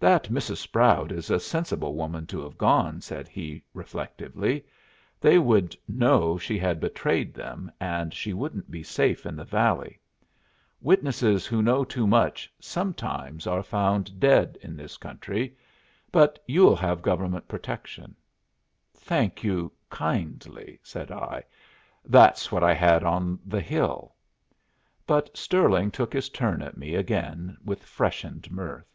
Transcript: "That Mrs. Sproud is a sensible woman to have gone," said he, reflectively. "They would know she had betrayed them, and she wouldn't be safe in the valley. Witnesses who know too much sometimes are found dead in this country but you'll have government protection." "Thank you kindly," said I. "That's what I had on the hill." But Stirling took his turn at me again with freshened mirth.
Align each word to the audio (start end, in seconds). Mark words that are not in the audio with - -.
"That 0.00 0.30
Mrs. 0.30 0.56
Sproud 0.66 1.12
is 1.12 1.28
a 1.28 1.38
sensible 1.38 1.94
woman 1.94 2.24
to 2.28 2.40
have 2.44 2.56
gone," 2.56 3.02
said 3.02 3.28
he, 3.28 3.62
reflectively. 3.74 4.64
"They 5.20 5.38
would 5.38 5.76
know 5.86 6.38
she 6.38 6.58
had 6.58 6.80
betrayed 6.80 7.34
them, 7.34 7.70
and 7.78 8.14
she 8.14 8.32
wouldn't 8.32 8.70
be 8.70 8.82
safe 8.82 9.26
in 9.26 9.36
the 9.36 9.44
valley. 9.44 10.00
Witnesses 10.80 11.44
who 11.44 11.60
know 11.60 11.84
too 11.84 12.06
much 12.06 12.50
sometimes 12.58 13.46
are 13.46 13.62
found 13.62 14.18
dead 14.18 14.56
in 14.62 14.74
this 14.74 14.96
country 14.96 15.54
but 16.10 16.42
you'll 16.46 16.76
have 16.76 17.02
government 17.02 17.46
protection." 17.46 18.16
"Thank 18.94 19.44
you 19.44 19.70
kindly," 19.90 20.80
said 20.82 21.10
I. 21.12 21.44
"That's 22.06 22.50
what 22.50 22.64
I 22.64 22.72
had 22.72 23.04
on 23.04 23.38
the 23.44 23.60
hill." 23.60 24.14
But 25.06 25.36
Stirling 25.36 25.90
took 25.90 26.14
his 26.14 26.30
turn 26.30 26.62
at 26.62 26.78
me 26.78 26.94
again 26.94 27.58
with 27.62 27.82
freshened 27.82 28.50
mirth. 28.50 28.86